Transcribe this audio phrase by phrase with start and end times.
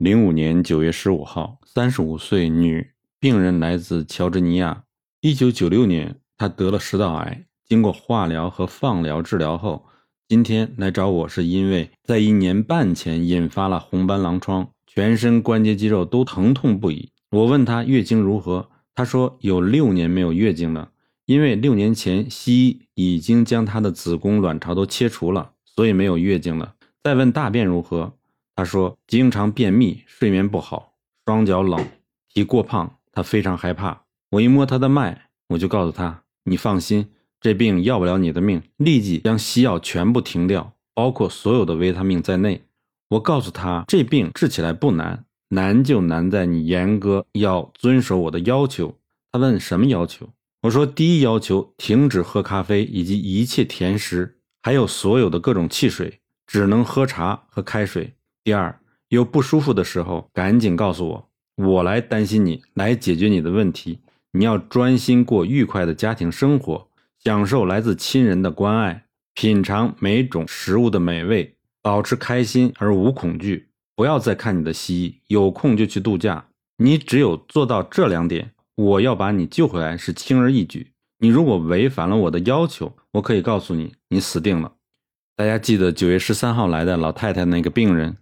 [0.00, 4.84] 零五年九月十五号，三十五岁女病人来自乔治尼亚。
[5.20, 9.84] 一九九六年，她得了食道癌，经过化疗和放疗治疗后，
[10.26, 17.10] 今天来找我是因为在一年半前引发了红斑狼疮，全身关节肌肉都疼痛不已。
[17.32, 20.92] 我问她月经如何，她说有六年没有月经了，
[21.26, 26.76] 因为六年前西医已经将她的子宫卵巢都切除了，所以没有月经了。
[27.02, 28.14] 再问大便如何？
[28.60, 30.92] 他说：“经常便秘，睡眠不好，
[31.24, 31.82] 双脚冷，
[32.28, 34.02] 体过胖，他非常害怕。
[34.32, 37.08] 我一摸他的脉，我就告诉他：‘你放心，
[37.40, 42.62] 这病要不了你的命。’立即将西药全部停掉，包括所有的维他命在内。
[43.08, 48.94] 我告诉他，这病治起来不难，难就难在你严格要遵守我的要求。
[49.32, 50.28] 他问什么要求？
[50.60, 64.00] 我说：第一要求，停止喝咖啡以及一切甜食，还有所有的各种汽水，只能喝茶和开水。”第二，有不舒服的时候，赶紧告诉我，我来担心你，来解决你的问题。
[64.32, 66.88] 你要专心过愉快的家庭生活，
[67.18, 73.68] 享受来自亲人的关爱，品尝每种食物的美味，保持开心而无恐惧。
[73.94, 76.46] 不要再看你的西医，有空就去度假。
[76.78, 80.92] 你只有做到这两点，我要把你救回来是轻而易举。
[81.18, 84.72] 你如果违反了我的要求，我可以告诉你，你死定了。
[85.36, 88.16] 大家记得九月十三号来的老太太那个病人。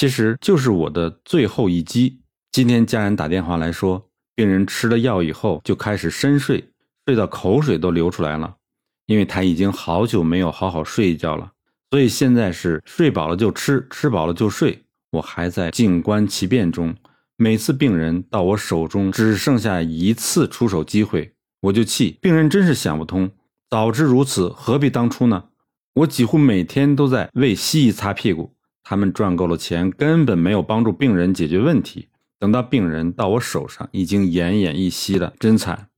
[0.00, 2.22] 其实就是我的最后一击。
[2.52, 6.70] 今天家人打电话来说，病人吃了药以后就开始深睡，
[7.04, 8.56] 睡到口水都流出来了，
[9.04, 11.52] 因为他已经好久没有好好睡一觉了，
[11.90, 14.86] 所以现在是睡饱了就吃，吃饱了就睡。
[15.10, 16.96] 我还在静观其变中。
[17.36, 22.16] 每次病人到我手中只剩下一次出手机会，我就气。
[22.22, 23.30] 病人真是想不通，
[23.68, 25.44] 早知如此，何必当初呢？
[25.92, 28.54] 我几乎每天都在为蜥蜴擦屁股。
[28.82, 32.08] 他们赚够了钱，根本没有帮助病人解决问题。
[32.38, 35.88] 等到病人到我手上，已经奄奄一息了，真惨。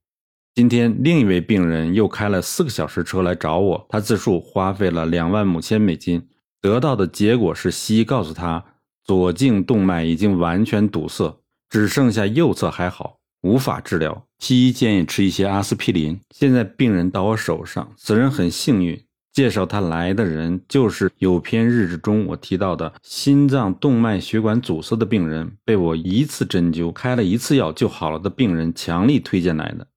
[0.54, 6.28] 今天另一位病人又开了四个小时车来找我，他自述花费了两万五千美金，
[6.60, 8.64] 得到的结果是西医告诉他
[9.04, 14.26] 左颈动脉已经完全堵塞，只剩下右侧还好，无法治疗。
[14.40, 16.20] 西医建议吃一些阿司匹林。
[16.30, 19.00] 现在病人到我手上，此人很幸运。
[19.32, 29.88] 介绍他来的人就是有篇日志中我提到的心脏动脉血管阻塞的病人，被我一次针灸开了一次药就好了的病人强力推荐来的。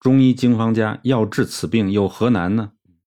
[0.00, 2.72] 中医经方家要治此病有何难呢？